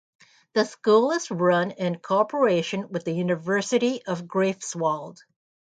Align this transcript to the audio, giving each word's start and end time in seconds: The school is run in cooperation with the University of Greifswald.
The 0.53 0.65
school 0.65 1.11
is 1.11 1.29
run 1.29 1.69
in 1.69 1.99
cooperation 1.99 2.89
with 2.89 3.05
the 3.05 3.11
University 3.13 4.03
of 4.07 4.23
Greifswald. 4.25 5.19